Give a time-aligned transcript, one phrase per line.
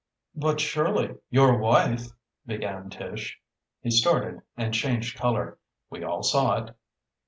[0.33, 2.07] "But surely your wife"
[2.47, 3.39] began Tish.
[3.81, 5.59] He started and changed color.
[5.91, 6.75] We all saw it.